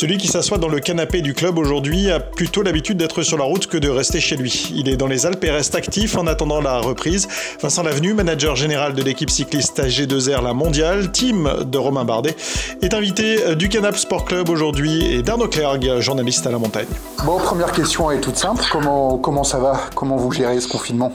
Celui 0.00 0.16
qui 0.16 0.28
s'assoit 0.28 0.58
dans 0.58 0.68
le 0.68 0.78
canapé 0.78 1.22
du 1.22 1.34
club 1.34 1.58
aujourd'hui 1.58 2.08
a 2.08 2.20
plutôt 2.20 2.62
l'habitude 2.62 2.98
d'être 2.98 3.24
sur 3.24 3.36
la 3.36 3.42
route 3.42 3.66
que 3.66 3.76
de 3.76 3.88
rester 3.88 4.20
chez 4.20 4.36
lui. 4.36 4.70
Il 4.72 4.88
est 4.88 4.96
dans 4.96 5.08
les 5.08 5.26
Alpes 5.26 5.42
et 5.42 5.50
reste 5.50 5.74
actif 5.74 6.16
en 6.16 6.28
attendant 6.28 6.60
la 6.60 6.78
reprise. 6.78 7.26
Vincent 7.60 7.82
Lavenu, 7.82 8.14
manager 8.14 8.54
général 8.54 8.94
de 8.94 9.02
l'équipe 9.02 9.28
cycliste 9.28 9.80
AG2R 9.80 10.40
La 10.40 10.54
Mondiale, 10.54 11.10
team 11.10 11.52
de 11.64 11.78
Romain 11.78 12.04
Bardet, 12.04 12.36
est 12.80 12.94
invité 12.94 13.56
du 13.56 13.68
Canap 13.68 13.96
Sport 13.96 14.24
Club 14.24 14.50
aujourd'hui 14.50 15.04
et 15.04 15.22
d'Arnaud 15.22 15.48
Clergue, 15.48 15.98
journaliste 15.98 16.46
à 16.46 16.52
la 16.52 16.58
montagne. 16.58 16.86
Bon, 17.24 17.40
première 17.40 17.72
question 17.72 18.12
est 18.12 18.20
toute 18.20 18.36
simple. 18.36 18.64
Comment, 18.70 19.18
comment 19.18 19.42
ça 19.42 19.58
va? 19.58 19.80
Comment 19.96 20.16
vous 20.16 20.30
gérez 20.30 20.60
ce 20.60 20.68
confinement? 20.68 21.12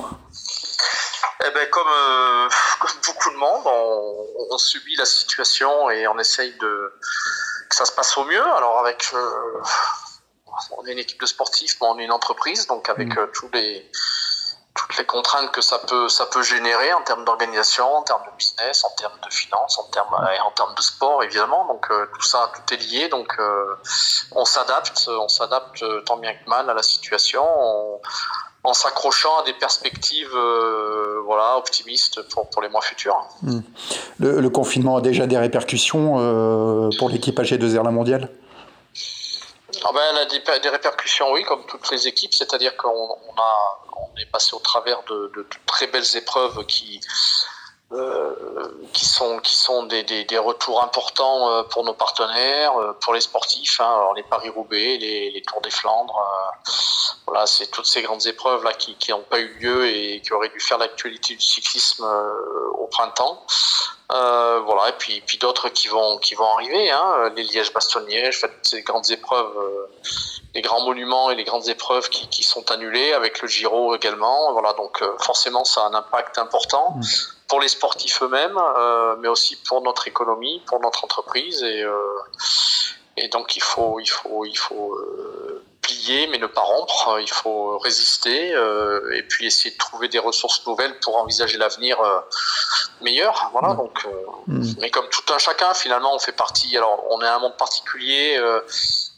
Eh 1.39 1.53
ben, 1.55 1.67
comme, 1.71 1.87
euh, 1.87 2.49
comme 2.81 2.91
beaucoup 3.07 3.29
de 3.29 3.37
monde, 3.37 3.63
on, 3.65 4.53
on, 4.53 4.57
subit 4.57 4.97
la 4.97 5.05
situation 5.05 5.89
et 5.89 6.05
on 6.05 6.19
essaye 6.19 6.51
de 6.59 6.91
que 7.73 7.77
ça 7.77 7.85
se 7.85 7.91
passe 7.91 8.15
au 8.17 8.25
mieux. 8.25 8.45
Alors 8.55 8.79
avec, 8.79 9.05
euh, 9.13 9.61
on 10.77 10.85
est 10.85 10.91
une 10.91 10.99
équipe 10.99 11.19
de 11.19 11.25
sportifs, 11.25 11.77
mais 11.81 11.87
on 11.87 11.99
est 11.99 12.05
une 12.05 12.11
entreprise, 12.11 12.67
donc 12.67 12.87
avec 12.89 13.15
mmh. 13.15 13.19
euh, 13.19 13.27
tous 13.33 13.49
les 13.53 13.91
toutes 14.75 14.97
les 14.97 15.05
contraintes 15.05 15.51
que 15.51 15.61
ça 15.61 15.77
peut 15.77 16.09
ça 16.09 16.25
peut 16.25 16.41
générer 16.41 16.93
en 16.93 17.03
termes 17.03 17.23
d'organisation, 17.25 17.85
en 17.95 18.01
termes 18.01 18.23
de 18.25 18.35
business, 18.37 18.83
en 18.83 18.89
termes 18.95 19.19
de 19.23 19.31
finances, 19.31 19.77
en 19.77 19.83
termes 19.89 20.29
et 20.35 20.39
en 20.39 20.51
termes 20.51 20.73
de 20.73 20.81
sport 20.81 21.23
évidemment. 21.23 21.65
Donc 21.65 21.91
euh, 21.91 22.07
tout 22.13 22.23
ça 22.23 22.51
tout 22.55 22.73
est 22.73 22.77
lié. 22.77 23.07
Donc 23.09 23.37
on 24.31 24.45
s'adapte, 24.45 25.07
on 25.07 25.29
s'adapte 25.29 25.83
tant 26.05 26.17
bien 26.17 26.33
que 26.33 26.49
mal 26.49 26.69
à 26.69 26.73
la 26.73 26.83
situation. 26.83 27.43
On, 27.45 28.01
en 28.63 28.73
s'accrochant 28.73 29.39
à 29.39 29.43
des 29.43 29.53
perspectives 29.53 30.33
euh, 30.33 31.21
voilà, 31.25 31.57
optimistes 31.57 32.21
pour, 32.29 32.49
pour 32.49 32.61
les 32.61 32.69
mois 32.69 32.81
futurs. 32.81 33.17
Hmm. 33.41 33.59
Le, 34.19 34.39
le, 34.39 34.49
confinement 34.49 34.97
a 34.97 35.01
déjà 35.01 35.27
des 35.27 35.37
répercussions 35.37 36.15
euh, 36.19 36.89
pour 36.97 37.09
l'équipe 37.09 37.37
AG2R 37.37 37.83
La 37.83 37.91
Mondiale 37.91 38.29
ah 39.83 39.89
ben, 39.93 40.01
Elle 40.11 40.17
a 40.17 40.25
des, 40.25 40.61
des, 40.61 40.69
répercussions, 40.69 41.31
oui, 41.33 41.43
comme 41.43 41.65
toutes 41.65 41.91
les 41.91 42.07
équipes, 42.07 42.33
c'est-à-dire 42.33 42.77
qu'on 42.77 42.89
on 42.89 43.41
a, 43.41 43.79
on 43.97 44.17
est 44.17 44.31
passé 44.31 44.55
au 44.55 44.59
travers 44.59 45.03
de, 45.09 45.31
de, 45.35 45.41
de 45.41 45.47
très 45.65 45.87
belles 45.87 46.15
épreuves 46.15 46.65
qui, 46.65 47.01
euh, 47.91 48.33
qui 48.93 49.03
sont 49.03 49.39
qui 49.39 49.57
sont 49.57 49.83
des, 49.83 50.03
des, 50.03 50.23
des, 50.23 50.37
retours 50.37 50.81
importants 50.81 51.49
euh, 51.49 51.63
pour 51.63 51.83
nos 51.83 51.93
partenaires, 51.93 52.71
pour 53.01 53.13
les 53.13 53.21
sportifs. 53.21 53.81
Hein, 53.81 53.93
alors 53.93 54.13
les 54.13 54.23
Paris 54.23 54.49
Roubaix, 54.49 54.97
les, 54.97 55.31
les 55.31 55.41
Tours 55.41 55.61
des 55.61 55.71
Flandres, 55.71 56.17
voilà, 57.25 57.45
c'est 57.45 57.67
toutes 57.67 57.87
ces 57.87 58.01
grandes 58.01 58.25
épreuves 58.27 58.63
là 58.63 58.73
qui 58.73 58.97
n'ont 59.09 59.21
pas 59.21 59.39
eu 59.39 59.47
lieu 59.59 59.87
et 59.87 60.21
qui 60.21 60.33
auraient 60.33 60.49
dû 60.49 60.59
faire 60.59 60.77
l'actualité 60.77 61.35
du 61.35 61.41
cyclisme 61.41 62.05
au 62.73 62.87
printemps. 62.87 63.45
Euh, 64.11 64.59
voilà, 64.59 64.89
et 64.89 64.93
puis, 64.93 65.23
puis 65.25 65.37
d'autres 65.37 65.69
qui 65.69 65.87
vont, 65.87 66.17
qui 66.19 66.35
vont 66.35 66.45
arriver, 66.45 66.91
hein, 66.91 67.31
les 67.35 67.43
Liège-Bastogne-Liège, 67.43 68.45
ces 68.61 68.83
grandes 68.83 69.09
épreuves, 69.09 69.57
euh, 69.57 69.87
les 70.53 70.61
grands 70.61 70.81
monuments 70.81 71.31
et 71.31 71.35
les 71.35 71.45
grandes 71.45 71.67
épreuves 71.67 72.09
qui, 72.09 72.27
qui 72.27 72.43
sont 72.43 72.69
annulées, 72.69 73.13
avec 73.13 73.41
le 73.41 73.47
Giro 73.47 73.95
également. 73.95 74.53
Voilà, 74.53 74.73
donc 74.73 75.01
euh, 75.01 75.17
forcément, 75.19 75.63
ça 75.63 75.81
a 75.81 75.87
un 75.87 75.95
impact 75.95 76.37
important 76.37 76.91
mmh. 76.91 77.01
pour 77.47 77.59
les 77.59 77.69
sportifs 77.69 78.21
eux-mêmes, 78.21 78.59
mais 79.19 79.29
aussi 79.29 79.55
pour 79.55 79.81
notre 79.81 80.07
économie, 80.07 80.61
pour 80.67 80.79
notre 80.79 81.03
entreprise. 81.05 81.63
Et, 81.63 81.83
et 83.17 83.29
donc, 83.29 83.55
il 83.55 83.63
faut, 83.63 83.99
il 83.99 84.07
faut, 84.07 84.45
il 84.45 84.57
faut 84.57 84.95
plier 85.83 86.27
mais 86.27 86.39
ne 86.39 86.47
pas 86.47 86.61
rompre. 86.61 87.19
Il 87.21 87.29
faut 87.29 87.77
résister 87.77 88.53
euh, 88.53 89.15
et 89.15 89.23
puis 89.23 89.45
essayer 89.45 89.71
de 89.71 89.77
trouver 89.77 90.07
des 90.07 90.19
ressources 90.19 90.65
nouvelles 90.65 90.97
pour 90.99 91.17
envisager 91.17 91.57
l'avenir 91.57 91.99
euh, 92.01 92.19
meilleur. 93.01 93.49
Voilà. 93.51 93.75
Donc, 93.75 94.05
euh, 94.05 94.09
mmh. 94.47 94.73
mais 94.79 94.89
comme 94.89 95.07
tout 95.09 95.31
un 95.33 95.37
chacun, 95.37 95.73
finalement, 95.73 96.15
on 96.15 96.19
fait 96.19 96.31
partie. 96.31 96.75
Alors, 96.75 97.03
on 97.11 97.21
est 97.21 97.27
un 97.27 97.39
monde 97.39 97.57
particulier 97.57 98.39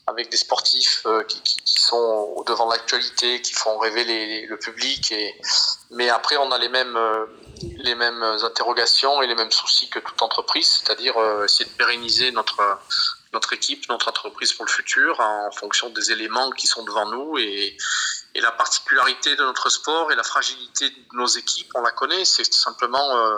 avec 0.07 0.29
des 0.29 0.37
sportifs 0.37 1.05
qui, 1.27 1.41
qui, 1.41 1.57
qui, 1.63 1.81
sont 1.81 2.33
au 2.35 2.43
devant 2.43 2.67
de 2.67 2.71
l'actualité, 2.71 3.41
qui 3.41 3.53
font 3.53 3.77
rêver 3.79 4.03
les, 4.03 4.45
le 4.45 4.57
public. 4.57 5.11
Et 5.11 5.33
mais 5.91 6.09
après, 6.09 6.37
on 6.37 6.51
a 6.51 6.57
les 6.57 6.69
mêmes 6.69 6.99
les 7.77 7.95
mêmes 7.95 8.23
interrogations 8.43 9.21
et 9.21 9.27
les 9.27 9.35
mêmes 9.35 9.51
soucis 9.51 9.89
que 9.89 9.99
toute 9.99 10.21
entreprise, 10.21 10.67
c'est-à-dire 10.67 11.15
essayer 11.43 11.65
de 11.65 11.75
pérenniser 11.75 12.31
notre 12.31 12.61
notre 13.35 13.53
équipe, 13.53 13.87
notre 13.89 14.07
entreprise 14.07 14.53
pour 14.53 14.65
le 14.65 14.71
futur 14.71 15.19
en 15.19 15.51
fonction 15.51 15.89
des 15.89 16.11
éléments 16.11 16.49
qui 16.51 16.67
sont 16.67 16.83
devant 16.83 17.05
nous 17.11 17.37
et, 17.37 17.77
et 18.35 18.41
la 18.41 18.51
particularité 18.51 19.35
de 19.37 19.43
notre 19.43 19.69
sport 19.69 20.11
et 20.11 20.15
la 20.15 20.23
fragilité 20.23 20.89
de 20.89 21.17
nos 21.17 21.25
équipes, 21.25 21.71
on 21.73 21.81
la 21.81 21.91
connaît. 21.91 22.25
C'est 22.25 22.53
simplement 22.53 23.15
euh, 23.15 23.37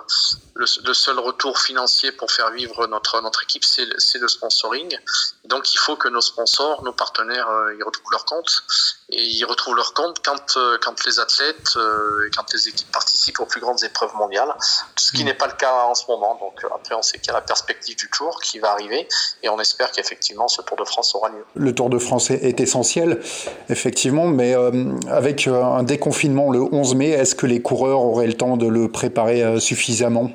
le, 0.56 0.66
le, 0.85 0.94
seul 0.94 1.19
retour 1.19 1.59
financier 1.59 2.12
pour 2.12 2.31
faire 2.31 2.50
vivre 2.52 2.88
notre, 2.88 3.22
notre 3.22 3.44
équipe, 3.44 3.63
c'est 3.63 3.86
le, 3.86 4.28
sponsoring. 4.28 4.97
Donc 5.46 5.72
il 5.74 5.78
faut 5.78 5.96
que 5.96 6.07
nos 6.07 6.22
sponsors, 6.22 6.84
nos 6.84 6.94
partenaires, 6.94 7.47
euh, 7.47 7.78
y 7.80 7.84
retrouvent 7.84 8.12
leur 8.12 8.25
compte. 8.25 8.52
Et 9.09 9.24
ils 9.24 9.46
retrouvent 9.46 9.75
leur 9.75 9.94
compte 9.94 10.18
quand, 10.25 10.57
euh, 10.57 10.78
quand 10.81 11.06
les 11.06 11.19
athlètes 11.19 11.78
euh, 11.78 12.28
et 12.28 12.31
quand 12.36 12.52
les 12.52 12.68
équipes 12.68 12.91
participent 12.91 13.40
aux 13.40 13.46
plus 13.46 13.62
grandes 13.62 13.84
épreuves 13.84 14.16
mondiales. 14.16 14.53
Ce 14.96 15.12
qui 15.12 15.22
mmh. 15.22 15.28
n'est 15.28 15.34
pas 15.36 15.47
le 15.47 15.53
cas 15.53 15.84
en 15.84 15.94
ce 15.94 16.07
moment. 16.07 16.40
Donc 16.41 16.66
après, 16.74 16.96
on 16.96 17.03
sait 17.03 17.19
qu'il 17.19 17.28
y 17.28 17.30
a 17.30 17.34
la 17.34 17.41
perspective 17.41 17.96
du 17.96 18.09
Tour 18.09 18.40
qui 18.41 18.57
va 18.57 18.72
arriver 18.72 19.07
et 19.44 19.50
on 19.50 19.59
espère 19.59 19.91
qu'effectivement 19.91 20.47
ce 20.47 20.63
Tour 20.63 20.78
de 20.78 20.86
France 20.86 21.13
aura 21.13 21.30
lieu. 21.30 21.46
Le 21.56 21.74
Tour 21.75 21.90
de 21.90 22.00
France 22.00 22.31
est 22.31 22.59
essentiel, 22.59 23.22
effectivement, 23.69 24.28
mais 24.28 24.56
avec 25.09 25.48
euh, 25.48 25.64
un 25.64 25.84
déconfinement 25.84 26.52
le 26.52 26.62
11 26.62 26.96
mai, 26.96 27.09
est-ce 27.09 27.36
que 27.36 27.46
les 27.46 27.62
coureurs 27.62 28.02
auraient 28.02 28.28
le 28.28 28.36
temps 28.36 28.58
de 28.58 28.68
le 28.68 28.92
préparer 28.92 29.44
euh, 29.44 29.59
suffisamment? 29.59 30.31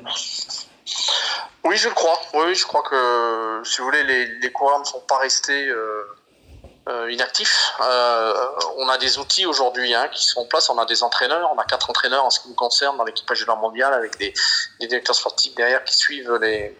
Oui, 1.63 1.77
je 1.77 1.87
le 1.87 1.93
crois. 1.93 2.19
Oui, 2.33 2.55
je 2.55 2.65
crois 2.65 2.83
que, 2.83 3.61
si 3.63 3.79
vous 3.79 3.85
voulez, 3.85 4.03
les, 4.41 4.51
coureurs 4.51 4.79
ne 4.79 4.85
sont 4.85 5.01
pas 5.07 5.17
restés 5.17 5.69
euh, 5.69 7.11
inactifs. 7.11 7.71
On 7.79 8.89
a 8.89 8.97
des 8.99 9.17
outils 9.17 9.45
aujourd'hui 9.45 9.93
hein, 9.93 10.09
qui 10.11 10.25
sont 10.25 10.41
en 10.41 10.45
place. 10.45 10.69
On 10.69 10.77
a 10.77 10.85
des 10.85 11.03
entraîneurs. 11.03 11.49
On 11.55 11.59
a 11.59 11.63
quatre 11.63 11.89
entraîneurs 11.89 12.25
en 12.25 12.29
ce 12.29 12.41
qui 12.41 12.49
nous 12.49 12.55
concerne 12.55 12.97
dans 12.97 13.05
l'équipage 13.05 13.37
junior 13.37 13.57
mondial 13.57 13.93
avec 13.93 14.17
des, 14.17 14.33
directeurs 14.81 15.15
sportifs 15.15 15.55
derrière 15.55 15.85
qui 15.85 15.95
suivent 15.95 16.33
le, 16.33 16.73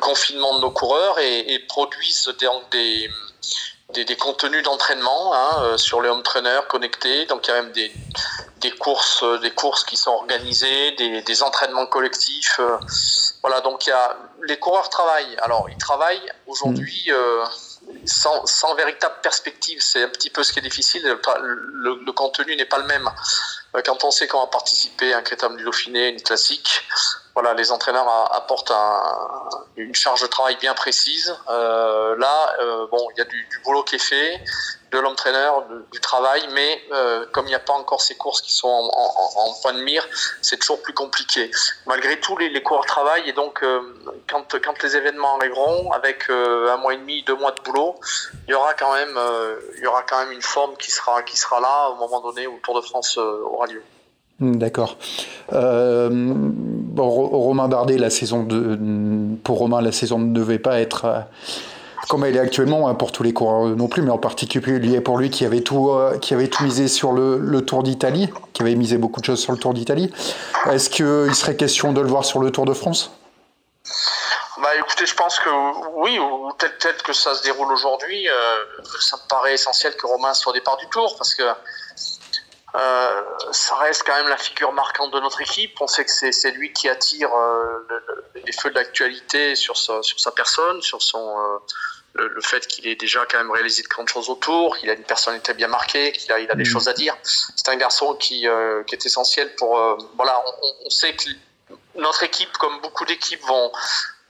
confinement 0.00 0.56
de 0.56 0.62
nos 0.62 0.72
coureurs 0.72 1.20
et, 1.20 1.60
produisent 1.68 2.28
des 2.38 2.48
des, 3.94 4.04
des 4.04 4.16
contenus 4.16 4.62
d'entraînement 4.62 5.34
hein, 5.34 5.50
euh, 5.62 5.76
sur 5.78 6.02
les 6.02 6.08
home 6.08 6.22
trainers 6.22 6.66
connectés. 6.68 7.26
Donc 7.26 7.46
il 7.46 7.50
y 7.50 7.54
a 7.54 7.62
même 7.62 7.72
des, 7.72 7.90
des 8.60 8.70
courses, 8.72 9.22
euh, 9.22 9.38
des 9.38 9.50
courses 9.50 9.84
qui 9.84 9.96
sont 9.96 10.10
organisées, 10.10 10.92
des, 10.92 11.22
des 11.22 11.42
entraînements 11.42 11.86
collectifs. 11.86 12.56
Euh, 12.60 12.76
voilà, 13.42 13.60
donc 13.62 13.86
il 13.86 13.90
y 13.90 13.92
a 13.92 14.16
les 14.46 14.58
coureurs 14.58 14.90
travaillent. 14.90 15.36
Alors 15.38 15.68
ils 15.70 15.78
travaillent 15.78 16.32
aujourd'hui. 16.46 17.04
Euh, 17.08 17.44
sans, 18.06 18.46
sans, 18.46 18.74
véritable 18.74 19.16
perspective, 19.22 19.78
c'est 19.82 20.02
un 20.02 20.08
petit 20.08 20.30
peu 20.30 20.42
ce 20.42 20.54
qui 20.54 20.58
est 20.58 20.62
difficile. 20.62 21.02
Le, 21.02 21.20
le, 21.42 22.00
le 22.02 22.12
contenu 22.12 22.56
n'est 22.56 22.64
pas 22.64 22.78
le 22.78 22.86
même. 22.86 23.10
Quand 23.84 24.04
on 24.04 24.10
sait 24.10 24.26
qu'on 24.26 24.40
va 24.40 24.46
participer 24.46 25.12
à 25.12 25.18
un 25.18 25.22
Crétam 25.22 25.54
du 25.56 25.64
Dauphiné, 25.64 26.08
une 26.08 26.22
classique, 26.22 26.82
voilà, 27.34 27.54
les 27.54 27.72
entraîneurs 27.72 28.06
apportent 28.32 28.70
un, 28.70 29.02
une 29.76 29.94
charge 29.94 30.22
de 30.22 30.26
travail 30.26 30.56
bien 30.60 30.74
précise. 30.74 31.34
Euh, 31.48 32.16
là, 32.16 32.54
euh, 32.60 32.86
bon, 32.90 33.08
il 33.14 33.18
y 33.18 33.22
a 33.22 33.24
du, 33.24 33.48
boulot 33.64 33.82
qui 33.82 33.96
est 33.96 33.98
fait, 33.98 34.40
de 34.92 34.98
l'entraîneur, 34.98 35.64
du 35.90 36.00
travail, 36.00 36.42
mais 36.52 36.80
euh, 36.92 37.26
comme 37.32 37.46
il 37.46 37.48
n'y 37.48 37.54
a 37.56 37.60
pas 37.60 37.72
encore 37.72 38.00
ces 38.00 38.16
courses 38.16 38.40
qui 38.40 38.52
sont 38.52 38.68
en, 38.68 39.54
point 39.62 39.72
de 39.72 39.82
mire, 39.82 40.06
c'est 40.42 40.58
toujours 40.58 40.80
plus 40.82 40.92
compliqué. 40.92 41.50
Malgré 41.86 42.20
tout, 42.20 42.36
les, 42.36 42.50
les 42.50 42.62
coureurs 42.62 42.86
travaillent 42.86 43.28
et 43.28 43.32
donc 43.32 43.64
quand, 44.28 44.82
les 44.82 44.96
événements 44.96 45.36
arriveront, 45.38 45.90
avec 45.92 46.28
un 46.28 46.76
mois 46.76 46.94
et 46.94 46.98
demi, 46.98 47.22
deux 47.24 47.34
mois 47.34 47.50
de 47.50 47.60
boulot, 47.62 47.96
il 48.46 48.52
y 48.52 48.54
aura 48.54 48.74
quand 48.74 48.94
même, 48.94 49.18
une 50.30 50.42
forme 50.42 50.76
qui 50.76 50.90
sera, 50.90 51.60
là 51.60 51.90
au 51.90 51.96
moment 51.96 52.20
donné 52.20 52.46
où 52.46 52.54
le 52.54 52.60
Tour 52.60 52.76
de 52.76 52.80
France 52.80 53.16
aura 53.16 53.66
lieu. 53.66 53.82
D'accord. 54.40 54.96
Romain 56.96 57.68
Bardet, 57.68 57.98
la 57.98 58.10
saison 58.10 58.46
pour 59.42 59.58
Romain, 59.58 59.80
la 59.80 59.92
saison 59.92 60.18
ne 60.18 60.32
devait 60.32 60.58
pas 60.58 60.80
être 60.80 61.04
euh, 61.04 61.20
comme 62.08 62.24
elle 62.24 62.36
est 62.36 62.40
actuellement 62.40 62.88
hein, 62.88 62.94
pour 62.94 63.12
tous 63.12 63.22
les 63.22 63.32
coureurs 63.32 63.64
non 63.76 63.88
plus, 63.88 64.02
mais 64.02 64.10
en 64.10 64.18
particulier 64.18 65.00
pour 65.00 65.18
lui 65.18 65.30
qui 65.30 65.44
avait 65.44 65.62
tout, 65.62 65.90
euh, 65.90 66.18
misé 66.60 66.88
sur 66.88 67.12
le, 67.12 67.60
Tour 67.62 67.82
d'Italie, 67.82 68.30
qui 68.52 68.62
avait 68.62 68.74
misé 68.74 68.98
beaucoup 68.98 69.20
de 69.20 69.26
choses 69.26 69.40
sur 69.40 69.52
le 69.52 69.58
Tour 69.58 69.74
d'Italie. 69.74 70.12
Est-ce 70.70 70.90
qu'il 70.90 71.34
serait 71.34 71.56
question 71.56 71.92
de 71.92 72.00
le 72.00 72.08
voir 72.08 72.24
sur 72.24 72.40
le 72.40 72.50
Tour 72.50 72.66
de 72.66 72.74
France? 72.74 73.12
Bah 74.62 74.68
écoutez, 74.78 75.06
je 75.06 75.14
pense 75.14 75.38
que 75.40 75.50
oui, 75.96 76.18
ou 76.18 76.50
tel 76.58 76.70
que 77.04 77.12
ça 77.12 77.34
se 77.34 77.42
déroule 77.42 77.72
aujourd'hui, 77.72 78.28
euh, 78.28 78.32
ça 79.00 79.16
me 79.16 79.28
paraît 79.28 79.54
essentiel 79.54 79.94
que 79.96 80.06
Romain 80.06 80.32
soit 80.32 80.50
au 80.50 80.54
départ 80.54 80.76
du 80.76 80.86
Tour, 80.88 81.14
parce 81.18 81.34
que 81.34 81.42
ça 83.52 83.76
reste 83.76 84.02
quand 84.04 84.16
même 84.16 84.28
la 84.28 84.36
figure 84.36 84.72
marquante 84.72 85.12
de 85.12 85.20
notre 85.20 85.40
équipe. 85.40 85.80
On 85.80 85.86
sait 85.86 86.04
que 86.04 86.10
c'est 86.10 86.50
lui 86.52 86.72
qui 86.72 86.88
attire 86.88 87.34
euh, 87.34 87.86
le, 87.88 88.02
le, 88.08 88.42
les 88.44 88.52
feux 88.52 88.70
de 88.70 88.74
l'actualité 88.74 89.54
sur 89.54 89.76
sa, 89.76 90.02
sur 90.02 90.18
sa 90.20 90.30
personne, 90.30 90.82
sur 90.82 91.02
son 91.02 91.38
euh, 91.38 91.58
le, 92.14 92.28
le, 92.28 92.40
fait 92.40 92.66
qu'il 92.66 92.86
ait 92.86 92.96
déjà 92.96 93.26
quand 93.26 93.38
même 93.38 93.50
réalisé 93.50 93.82
de 93.82 93.88
grandes 93.88 94.08
choses 94.08 94.30
autour, 94.30 94.76
qu'il 94.76 94.88
a 94.90 94.94
une 94.94 95.04
personnalité 95.04 95.54
bien 95.54 95.68
marquée, 95.68 96.12
qu'il 96.12 96.30
a, 96.32 96.38
il 96.38 96.50
a 96.50 96.54
des 96.54 96.62
mmh. 96.62 96.66
choses 96.66 96.88
à 96.88 96.92
dire. 96.92 97.16
C'est 97.22 97.68
un 97.68 97.76
garçon 97.76 98.14
qui, 98.14 98.46
euh, 98.46 98.82
qui 98.84 98.94
est 98.94 99.06
essentiel 99.06 99.54
pour. 99.56 99.78
Euh, 99.78 99.96
voilà, 100.16 100.42
on, 100.46 100.86
on, 100.86 100.90
sait 100.90 101.14
que 101.14 101.30
notre 101.96 102.22
équipe, 102.22 102.52
comme 102.58 102.80
beaucoup 102.80 103.04
d'équipes, 103.04 103.42
vont 103.42 103.72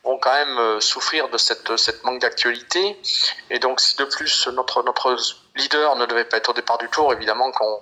vont 0.04 0.18
quand 0.18 0.34
même 0.34 0.82
souffrir 0.82 1.30
de 1.30 1.38
cette, 1.38 1.78
cette 1.78 2.04
manque 2.04 2.20
d'actualité. 2.20 3.00
Et 3.48 3.58
donc, 3.58 3.80
si 3.80 3.96
de 3.96 4.04
plus 4.04 4.48
notre, 4.48 4.82
notre 4.82 5.16
leader 5.56 5.96
ne 5.96 6.06
devait 6.06 6.24
pas 6.24 6.38
être 6.38 6.50
au 6.50 6.52
départ 6.52 6.78
du 6.78 6.88
tour, 6.88 7.12
évidemment 7.12 7.50
qu'on 7.52 7.80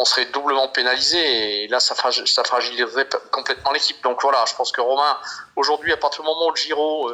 on 0.00 0.04
serait 0.04 0.26
doublement 0.26 0.68
pénalisé 0.68 1.64
et 1.64 1.68
là 1.68 1.80
ça, 1.80 1.94
ça 2.26 2.44
fragiliserait 2.44 3.08
complètement 3.32 3.72
l'équipe. 3.72 4.00
Donc 4.04 4.22
voilà, 4.22 4.44
je 4.48 4.54
pense 4.54 4.70
que 4.70 4.80
Romain, 4.80 5.18
aujourd'hui, 5.56 5.92
à 5.92 5.96
partir 5.96 6.22
du 6.22 6.28
moment 6.28 6.46
où 6.46 6.50
le 6.50 6.56
Giro 6.56 7.10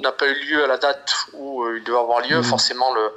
n'a 0.00 0.12
pas 0.12 0.26
eu 0.26 0.34
lieu 0.34 0.64
à 0.64 0.68
la 0.68 0.78
date 0.78 1.12
où 1.32 1.68
il 1.74 1.82
devait 1.82 1.98
avoir 1.98 2.20
lieu, 2.20 2.38
mmh. 2.38 2.44
forcément 2.44 2.94
le 2.94 3.12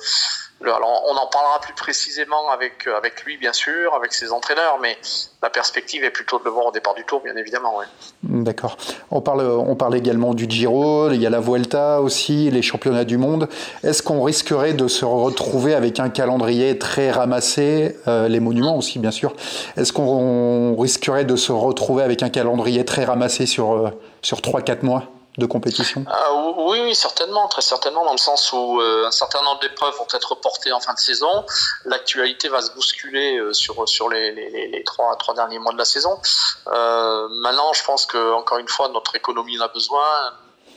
alors, 0.63 1.03
on 1.09 1.15
en 1.15 1.27
parlera 1.27 1.59
plus 1.59 1.73
précisément 1.73 2.49
avec, 2.49 2.87
euh, 2.87 2.97
avec 2.97 3.23
lui, 3.23 3.37
bien 3.37 3.51
sûr, 3.51 3.93
avec 3.93 4.13
ses 4.13 4.31
entraîneurs, 4.31 4.79
mais 4.81 4.97
la 5.43 5.49
perspective 5.49 6.03
est 6.03 6.11
plutôt 6.11 6.39
de 6.39 6.45
le 6.45 6.49
voir 6.49 6.67
au 6.67 6.71
départ 6.71 6.95
du 6.95 7.03
tour, 7.03 7.21
bien 7.21 7.35
évidemment. 7.35 7.81
D'accord. 8.23 8.77
On 9.11 9.21
parle, 9.21 9.41
on 9.41 9.75
parle 9.75 9.95
également 9.95 10.33
du 10.33 10.49
Giro, 10.49 11.11
il 11.11 11.21
y 11.21 11.27
a 11.27 11.29
la 11.29 11.41
Vuelta 11.41 12.01
aussi, 12.01 12.49
les 12.51 12.61
championnats 12.61 13.03
du 13.03 13.17
monde. 13.17 13.49
Est-ce 13.83 14.01
qu'on 14.01 14.23
risquerait 14.23 14.73
de 14.73 14.87
se 14.87 15.03
retrouver 15.03 15.75
avec 15.75 15.99
un 15.99 16.09
calendrier 16.15 16.79
très 16.79 17.11
ramassé, 17.11 17.95
euh, 18.07 18.27
les 18.27 18.39
monuments 18.39 18.77
aussi, 18.77 18.97
bien 18.97 19.11
sûr 19.11 19.33
Est-ce 19.77 19.93
qu'on 19.93 20.75
risquerait 20.79 21.25
de 21.25 21.35
se 21.35 21.51
retrouver 21.51 22.03
avec 22.03 22.23
un 22.23 22.29
calendrier 22.29 22.85
très 22.85 23.05
ramassé 23.05 23.45
sur, 23.45 23.73
euh, 23.73 23.89
sur 24.23 24.39
3-4 24.39 24.83
mois 24.83 25.03
de 25.37 25.45
compétition? 25.45 26.05
Ah, 26.07 26.31
oui, 26.57 26.79
oui, 26.81 26.95
certainement, 26.95 27.47
très 27.49 27.61
certainement, 27.61 28.05
dans 28.05 28.13
le 28.13 28.17
sens 28.17 28.53
où 28.53 28.79
euh, 28.79 29.05
un 29.05 29.11
certain 29.11 29.41
nombre 29.43 29.59
d'épreuves 29.59 29.93
vont 29.97 30.07
être 30.13 30.29
reportées 30.31 30.71
en 30.71 30.79
fin 30.79 30.93
de 30.93 30.99
saison. 30.99 31.45
L'actualité 31.83 32.47
va 32.47 32.61
se 32.61 32.71
bousculer 32.71 33.39
sur, 33.51 33.87
sur 33.87 34.09
les, 34.09 34.31
les, 34.31 34.67
les, 34.69 34.83
trois, 34.85 35.15
trois 35.17 35.35
derniers 35.35 35.59
mois 35.59 35.73
de 35.73 35.77
la 35.77 35.85
saison. 35.85 36.17
Maintenant, 36.65 37.73
je 37.73 37.83
pense 37.83 38.05
que 38.05 38.33
encore 38.33 38.57
une 38.57 38.69
fois, 38.69 38.87
notre 38.89 39.15
économie 39.15 39.59
en 39.59 39.65
a 39.65 39.67
besoin 39.67 40.01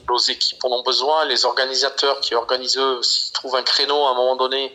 nos 0.08 0.18
équipes 0.18 0.64
en 0.64 0.70
ont 0.70 0.82
besoin, 0.82 1.24
les 1.26 1.44
organisateurs 1.44 2.20
qui 2.20 2.34
organisent 2.34 2.78
eux, 2.78 3.02
s'ils 3.02 3.32
trouvent 3.32 3.56
un 3.56 3.62
créneau 3.62 4.06
à 4.06 4.10
un 4.10 4.14
moment 4.14 4.36
donné 4.36 4.72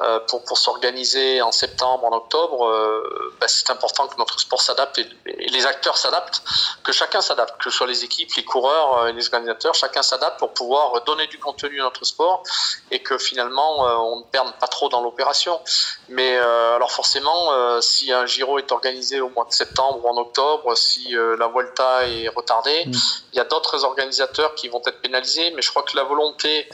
euh, 0.00 0.18
pour, 0.20 0.42
pour 0.44 0.58
s'organiser 0.58 1.42
en 1.42 1.52
septembre, 1.52 2.04
en 2.04 2.16
octobre, 2.16 2.66
euh, 2.66 3.34
bah, 3.40 3.46
c'est 3.48 3.70
important 3.70 4.06
que 4.08 4.16
notre 4.16 4.40
sport 4.40 4.62
s'adapte 4.62 4.98
et, 4.98 5.06
les 5.26 5.66
acteurs 5.66 5.96
s'adaptent, 5.96 6.42
que 6.82 6.92
chacun 6.92 7.20
s'adapte, 7.20 7.60
que 7.62 7.70
ce 7.70 7.76
soit 7.76 7.86
les 7.86 8.04
équipes, 8.04 8.32
les 8.36 8.44
coureurs, 8.44 8.98
euh, 8.98 9.12
les 9.12 9.24
organisateurs, 9.26 9.74
chacun 9.74 10.02
s'adapte 10.02 10.38
pour 10.38 10.52
pouvoir 10.52 11.02
donner 11.04 11.26
du 11.26 11.38
contenu 11.38 11.80
à 11.80 11.84
notre 11.84 12.04
sport 12.04 12.42
et 12.90 13.02
que 13.02 13.18
finalement 13.18 13.80
on 14.12 14.20
ne 14.20 14.24
perde 14.24 14.52
pas 14.58 14.68
trop 14.68 14.88
dans 14.88 15.02
l'opération. 15.02 15.60
Mais 16.08 16.36
alors 16.36 16.90
forcément, 16.90 17.80
si 17.80 18.12
un 18.12 18.26
Giro 18.26 18.58
est 18.58 18.72
organisé 18.72 19.20
au 19.20 19.28
mois 19.30 19.44
de 19.44 19.52
septembre 19.52 20.04
ou 20.04 20.08
en 20.08 20.16
octobre, 20.16 20.76
si 20.76 21.10
la 21.12 21.48
Vuelta 21.48 22.06
est 22.08 22.28
retardée, 22.28 22.86
mm. 22.86 22.92
il 23.32 23.36
y 23.36 23.40
a 23.40 23.44
d'autres 23.44 23.84
organisateurs 23.84 24.54
qui 24.54 24.69
vont 24.70 24.82
être 24.86 25.00
pénalisés, 25.00 25.52
mais 25.54 25.62
je 25.62 25.70
crois 25.70 25.82
que 25.82 25.96
la 25.96 26.04
volonté 26.04 26.68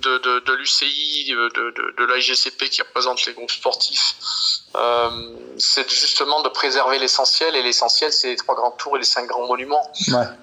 de, 0.00 0.18
de, 0.18 0.52
l'UCI, 0.54 1.30
de, 1.30 1.48
de, 1.48 1.94
de 1.96 2.04
l'AIGCP 2.04 2.68
qui 2.70 2.82
représente 2.82 3.24
les 3.26 3.34
groupes 3.34 3.50
sportifs, 3.50 4.14
euh, 4.74 5.10
c'est 5.58 5.88
justement 5.88 6.42
de 6.42 6.48
préserver 6.48 6.98
l'essentiel, 6.98 7.54
et 7.54 7.62
l'essentiel, 7.62 8.12
c'est 8.12 8.28
les 8.28 8.36
trois 8.36 8.54
grands 8.54 8.72
tours 8.72 8.96
et 8.96 8.98
les 8.98 9.04
cinq 9.04 9.26
grands 9.26 9.46
monuments. 9.46 9.90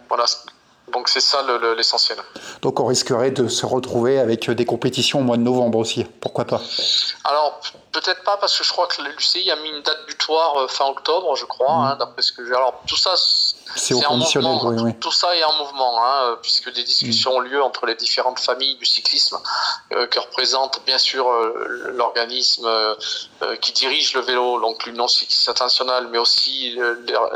Voilà. 0.08 0.28
Donc 0.92 1.08
c'est 1.08 1.22
ça 1.22 1.46
l'essentiel. 1.76 2.18
Donc 2.62 2.80
on 2.80 2.86
risquerait 2.88 3.32
de 3.32 3.48
se 3.48 3.66
retrouver 3.66 4.20
avec 4.20 4.50
des 4.50 4.66
compétitions 4.66 5.20
au 5.20 5.24
mois 5.24 5.38
de 5.38 5.44
novembre 5.44 5.78
aussi, 5.78 6.04
pourquoi 6.04 6.46
pas? 6.46 6.62
Alors 7.26 7.60
peut-être 7.92 8.24
pas 8.24 8.38
parce 8.38 8.58
que 8.58 8.64
je 8.64 8.72
crois 8.72 8.88
que 8.88 9.02
l'UCI 9.04 9.52
a 9.52 9.56
mis 9.58 9.70
une 9.70 9.82
date 9.82 10.06
butoir 10.08 10.58
euh, 10.58 10.68
fin 10.68 10.86
octobre, 10.86 11.36
je 11.36 11.46
crois, 11.46 11.68
mmh. 11.68 11.86
hein, 11.86 11.96
d'après 12.00 12.22
ce 12.22 12.32
que 12.32 12.46
j'ai. 12.46 12.54
Alors 12.54 12.82
tout 12.88 12.98
ça, 12.98 13.12
c'est 13.76 13.94
au 13.94 14.02
conditionnel, 14.02 14.58
oui, 14.64 14.76
oui. 14.84 14.94
Tout 15.00 15.12
ça 15.12 15.36
est 15.36 15.44
en 15.44 15.58
mouvement, 15.58 16.04
hein, 16.04 16.38
puisque 16.42 16.72
des 16.74 16.84
discussions 16.84 17.36
ont 17.36 17.40
lieu 17.40 17.62
entre 17.62 17.86
les 17.86 17.96
différentes 17.96 18.40
familles 18.40 18.76
du 18.78 18.86
cyclisme, 18.86 19.38
euh, 19.94 20.08
que 20.08 20.20
représente 20.20 20.82
bien 20.86 20.98
sûr 20.98 21.30
euh, 21.30 21.92
l'organisme 21.94 22.66
euh, 22.66 22.96
qui 23.62 23.72
dirige 23.72 24.14
le 24.14 24.22
vélo, 24.22 24.60
donc 24.60 24.86
l'Union 24.86 25.08
cycliste 25.08 25.50
internationale, 25.50 26.08
mais 26.12 26.18
aussi 26.18 26.78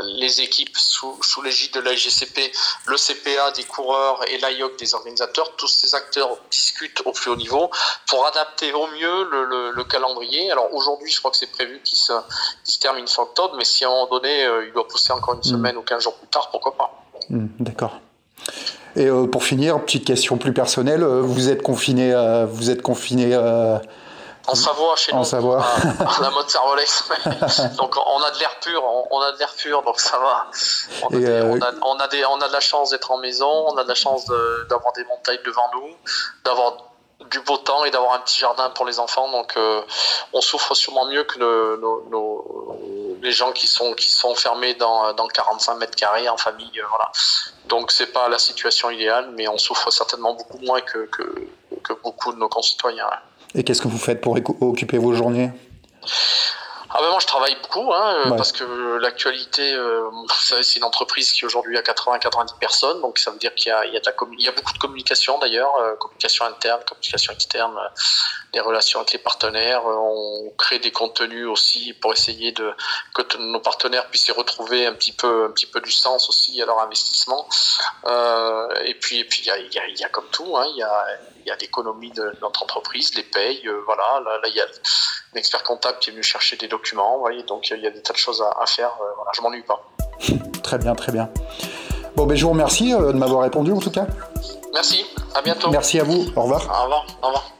les 0.02 0.40
équipes 0.40 0.76
sous, 0.76 1.16
sous 1.22 1.42
l'égide 1.42 1.72
de 1.74 1.80
l'AGCP, 1.80 2.52
le 2.86 2.96
CPA 2.96 3.52
des 3.52 3.64
coureurs 3.64 4.20
et 4.28 4.38
l'AIOC 4.38 4.76
des 4.78 4.94
organisateurs. 4.94 5.54
Tous 5.56 5.68
ces 5.68 5.94
acteurs 5.94 6.36
discutent 6.50 7.02
au 7.04 7.12
plus 7.12 7.30
haut 7.30 7.36
niveau 7.36 7.70
pour 8.08 8.26
adapter 8.26 8.72
au 8.72 8.86
mieux 8.88 9.24
le, 9.30 9.70
le, 9.70 9.84
calendrier. 9.84 10.50
Alors 10.50 10.72
aujourd'hui, 10.72 11.10
je 11.10 11.18
crois 11.18 11.30
que 11.30 11.36
c'est 11.36 11.52
prévu 11.52 11.80
qu'il 11.84 11.96
se, 11.96 12.12
se, 12.64 12.78
termine 12.78 13.06
fin 13.06 13.22
octobre, 13.22 13.54
mais 13.56 13.64
si 13.64 13.84
à 13.84 13.88
un 13.88 13.90
moment 13.90 14.06
donné, 14.06 14.48
il 14.66 14.72
doit 14.72 14.88
pousser 14.88 15.12
encore 15.12 15.34
une 15.34 15.40
mm. 15.40 15.44
semaine 15.44 15.76
ou 15.76 15.82
15 15.82 16.02
jours 16.02 16.14
tard, 16.26 16.48
pourquoi 16.50 16.76
pas. 16.76 16.90
Hmm, 17.30 17.46
d'accord. 17.60 18.00
Et 18.96 19.06
euh, 19.06 19.26
pour 19.26 19.44
finir, 19.44 19.80
petite 19.84 20.06
question 20.06 20.36
plus 20.36 20.52
personnelle, 20.52 21.02
euh, 21.02 21.20
vous 21.20 21.48
êtes 21.48 21.62
confiné, 21.62 22.12
euh, 22.12 22.46
vous 22.46 22.70
êtes 22.70 22.82
confiné 22.82 23.36
en 24.46 24.54
Savoie 24.54 24.94
chez 24.96 25.12
en 25.14 25.18
nous. 25.20 25.24
Savoie. 25.24 25.64
À, 26.00 26.20
la 26.20 26.30
mode 26.30 26.48
Servolex. 26.50 27.08
donc 27.78 27.96
on 27.96 28.22
a 28.22 28.30
de 28.30 28.38
l'air 28.38 28.54
pur, 28.60 28.84
on, 29.10 29.20
a 29.20 29.32
de 29.32 29.38
l'air 29.38 29.52
pur, 29.56 29.82
donc 29.82 29.98
ça 29.98 30.18
va. 30.18 30.46
On 31.02 31.06
a, 31.08 31.72
on, 31.82 31.96
a, 31.98 32.08
des, 32.08 32.24
on 32.26 32.38
a 32.40 32.48
de 32.48 32.52
la 32.52 32.60
chance 32.60 32.90
d'être 32.90 33.10
en 33.10 33.18
maison, 33.18 33.48
on 33.48 33.76
a 33.78 33.84
de 33.84 33.88
la 33.88 33.94
chance 33.94 34.26
d'avoir 34.68 34.92
des 34.92 35.04
montagnes 35.04 35.38
devant 35.46 35.70
nous, 35.74 35.96
d'avoir 36.44 36.93
du 37.34 37.40
beau 37.40 37.56
temps 37.56 37.84
et 37.84 37.90
d'avoir 37.90 38.14
un 38.14 38.20
petit 38.20 38.38
jardin 38.38 38.70
pour 38.70 38.86
les 38.86 39.00
enfants. 39.00 39.30
Donc 39.30 39.58
on 40.32 40.40
souffre 40.40 40.74
sûrement 40.74 41.06
mieux 41.06 41.24
que 41.24 41.38
les 43.24 43.32
gens 43.32 43.52
qui 43.52 43.66
sont 43.66 43.94
qui 43.94 44.10
sont 44.10 44.34
fermés 44.34 44.74
dans, 44.74 45.12
dans 45.14 45.26
45 45.26 45.76
mètres 45.76 45.96
carrés 45.96 46.28
en 46.28 46.36
famille, 46.36 46.78
euh, 46.78 46.84
voilà. 46.88 47.10
Donc 47.68 47.90
c'est 47.90 48.12
pas 48.12 48.28
la 48.28 48.38
situation 48.38 48.90
idéale, 48.90 49.30
mais 49.34 49.48
on 49.48 49.58
souffre 49.58 49.90
certainement 49.90 50.34
beaucoup 50.34 50.58
moins 50.58 50.80
que, 50.80 51.06
que, 51.06 51.48
que 51.82 51.92
beaucoup 52.02 52.32
de 52.32 52.38
nos 52.38 52.48
concitoyens. 52.48 53.08
Et 53.54 53.64
qu'est-ce 53.64 53.82
que 53.82 53.88
vous 53.88 53.98
faites 53.98 54.20
pour 54.20 54.36
occuper 54.60 54.98
vos 54.98 55.14
journées? 55.14 55.50
Ah 56.96 57.00
ben 57.00 57.10
moi 57.10 57.18
je 57.18 57.26
travaille 57.26 57.56
beaucoup 57.60 57.92
hein, 57.92 58.22
euh, 58.24 58.36
parce 58.36 58.52
que 58.52 58.62
l'actualité, 58.98 59.74
euh, 59.74 60.08
c'est 60.40 60.76
une 60.76 60.84
entreprise 60.84 61.32
qui 61.32 61.44
aujourd'hui 61.44 61.76
a 61.76 61.82
80-90 61.82 62.56
personnes, 62.60 63.00
donc 63.00 63.18
ça 63.18 63.32
veut 63.32 63.38
dire 63.38 63.52
qu'il 63.56 63.70
y 63.70 63.72
a, 63.72 63.84
il 63.84 63.92
y, 63.92 63.96
a 63.96 64.00
de 64.00 64.06
la 64.06 64.14
il 64.38 64.44
y 64.44 64.48
a 64.48 64.52
beaucoup 64.52 64.72
de 64.72 64.78
communication 64.78 65.36
d'ailleurs, 65.40 65.74
euh, 65.78 65.96
communication 65.96 66.44
interne, 66.44 66.80
communication 66.86 67.32
externe, 67.32 67.76
des 68.52 68.60
relations 68.60 69.00
avec 69.00 69.12
les 69.12 69.18
partenaires. 69.18 69.84
on 69.84 70.52
crée 70.56 70.78
des 70.78 70.92
contenus 70.92 71.48
aussi 71.48 71.94
pour 71.94 72.12
essayer 72.12 72.52
de 72.52 72.72
que 73.12 73.38
nos 73.38 73.60
partenaires 73.60 74.08
puissent 74.08 74.28
y 74.28 74.32
retrouver 74.32 74.86
un 74.86 74.92
petit 74.92 75.12
peu 75.12 75.46
un 75.46 75.50
petit 75.50 75.66
peu 75.66 75.80
du 75.80 75.90
sens 75.90 76.28
aussi 76.28 76.62
à 76.62 76.66
leur 76.66 76.78
investissement. 76.78 77.48
et 78.84 78.94
puis 79.00 79.18
et 79.18 79.24
puis 79.24 79.40
il 79.40 79.46
y 79.46 79.50
a, 79.50 79.58
il 79.58 79.74
y 79.74 79.78
a, 79.80 79.86
il 79.88 79.98
y 79.98 80.04
a 80.04 80.08
comme 80.10 80.28
tout, 80.30 80.56
hein, 80.56 80.66
il 80.68 80.76
y 80.76 80.82
a 80.84 81.06
il 81.44 81.48
y 81.48 81.50
a 81.50 81.56
l'économie 81.56 82.10
de 82.10 82.32
notre 82.40 82.62
entreprise, 82.62 83.14
les 83.16 83.22
payes, 83.22 83.68
voilà. 83.84 84.20
Là, 84.24 84.38
là, 84.38 84.48
il 84.48 84.54
y 84.54 84.60
a 84.62 84.66
expert 85.36 85.62
comptable 85.62 85.98
qui 86.00 86.10
est 86.10 86.12
venu 86.12 86.22
chercher 86.22 86.56
des 86.56 86.68
documents, 86.68 87.14
vous 87.14 87.20
voyez, 87.20 87.42
donc 87.44 87.70
il 87.70 87.80
y 87.80 87.86
a 87.86 87.90
des 87.90 88.02
tas 88.02 88.12
de 88.12 88.18
choses 88.18 88.42
à, 88.42 88.66
faire. 88.66 88.90
Euh, 89.00 89.04
voilà, 89.16 89.30
je 89.34 89.42
m'ennuie 89.42 89.62
pas. 89.62 89.82
Très 90.62 90.78
bien, 90.78 90.94
très 90.94 91.12
bien. 91.12 91.28
Bon, 92.16 92.26
ben, 92.26 92.36
je 92.36 92.44
vous 92.44 92.50
remercie 92.50 92.94
euh, 92.94 93.12
de 93.12 93.18
m'avoir 93.18 93.42
répondu 93.42 93.72
en 93.72 93.80
tout 93.80 93.90
cas. 93.90 94.06
Merci, 94.72 95.04
à 95.34 95.42
bientôt. 95.42 95.70
Merci 95.70 96.00
à 96.00 96.04
vous, 96.04 96.26
au 96.36 96.42
revoir. 96.42 96.62
Au 96.62 96.84
revoir, 96.84 97.06
au 97.22 97.26
revoir. 97.26 97.53